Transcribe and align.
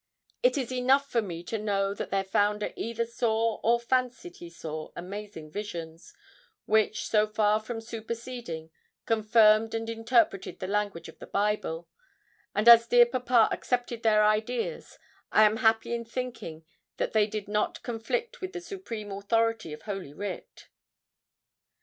It 0.41 0.57
is 0.57 0.71
enough 0.71 1.07
for 1.11 1.21
me 1.21 1.43
to 1.43 1.59
know 1.59 1.93
that 1.93 2.09
their 2.09 2.23
founder 2.23 2.73
either 2.75 3.05
saw 3.05 3.57
or 3.61 3.79
fancied 3.79 4.37
he 4.37 4.49
saw 4.49 4.89
amazing 4.95 5.51
visions, 5.51 6.15
which, 6.65 7.07
so 7.07 7.27
far 7.27 7.59
from 7.59 7.81
superseding, 7.81 8.71
confirmed 9.05 9.75
and 9.75 9.87
interpreted 9.87 10.57
the 10.57 10.65
language 10.65 11.07
of 11.07 11.19
the 11.19 11.27
Bible; 11.27 11.87
and 12.55 12.67
as 12.67 12.87
dear 12.87 13.05
papa 13.05 13.47
accepted 13.51 14.01
their 14.01 14.25
ideas, 14.25 14.97
I 15.31 15.43
am 15.43 15.57
happy 15.57 15.93
in 15.93 16.03
thinking 16.03 16.65
that 16.97 17.13
they 17.13 17.27
did 17.27 17.47
not 17.47 17.83
conflict 17.83 18.41
with 18.41 18.53
the 18.53 18.61
supreme 18.61 19.11
authority 19.11 19.71
of 19.71 19.83
holy 19.83 20.13
writ. 20.13 20.69